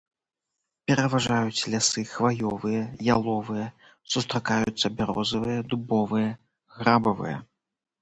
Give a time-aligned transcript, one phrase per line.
[0.91, 2.81] Пераважаюць лясы хваёвыя,
[3.19, 3.67] яловыя,
[4.17, 6.37] сустракаюцца бярозавыя, дубовыя,
[6.83, 7.37] грабавыя.